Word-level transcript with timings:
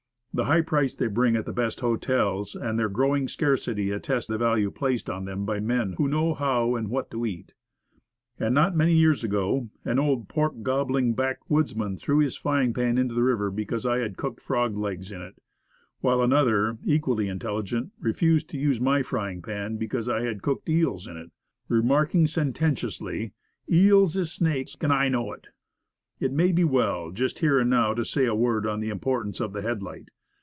The 0.33 0.45
high 0.45 0.61
price 0.61 0.95
they 0.95 1.07
bring 1.07 1.35
at 1.35 1.45
the 1.45 1.51
best 1.51 1.81
hotels, 1.81 2.55
and 2.55 2.79
their 2.79 2.87
growing 2.87 3.27
scarcity, 3.27 3.91
attest 3.91 4.29
the 4.29 4.37
value 4.37 4.71
placed 4.71 5.09
on 5.09 5.25
them 5.25 5.43
by 5.45 5.59
men 5.59 5.95
who 5.97 6.07
know 6.07 6.33
how 6.33 6.77
and 6.77 6.87
what 6.89 7.11
to 7.11 7.25
eat. 7.25 7.53
And, 8.39 8.55
not 8.55 8.73
many 8.73 8.95
years 8.95 9.25
ago, 9.25 9.69
an 9.83 9.99
old 9.99 10.29
pork 10.29 10.63
gobbling 10.63 11.15
backwoodsman 11.15 11.97
threw 11.97 12.19
his 12.19 12.37
frying 12.37 12.73
pan 12.73 12.97
into 12.97 13.13
the 13.13 13.23
river 13.23 13.51
because 13.51 13.85
I 13.85 13.97
had 13.97 14.15
cooked 14.15 14.39
frogs' 14.41 14.77
legs 14.77 15.11
in 15.11 15.21
it. 15.21 15.35
While 15.99 16.21
another, 16.21 16.77
equally 16.85 17.27
intelligent, 17.27 17.91
refused 17.99 18.49
to 18.51 18.57
use 18.57 18.79
my 18.79 19.03
frying 19.03 19.41
pan, 19.41 19.75
because 19.75 20.07
I 20.07 20.21
had 20.21 20.41
cooked 20.41 20.69
eels 20.69 21.07
in 21.07 21.17
it; 21.17 21.31
re 21.67 21.81
marking 21.81 22.25
sententiously, 22.25 23.33
"Eels 23.69 24.15
is 24.15 24.31
snakes, 24.31 24.77
an' 24.79 24.91
I 24.93 25.09
know 25.09 25.33
it." 25.33 25.47
It 26.21 26.31
may 26.31 26.53
be 26.53 26.63
well, 26.63 27.11
just 27.11 27.39
here 27.39 27.59
and 27.59 27.69
now, 27.69 27.93
to 27.93 28.05
say 28.05 28.25
a 28.25 28.33
word 28.33 28.65
on 28.65 28.79
the 28.79 28.89
importance 28.91 29.41
of 29.41 29.51
the 29.51 29.61
headlight. 29.61 30.07